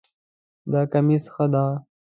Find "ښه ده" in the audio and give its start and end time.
1.33-1.63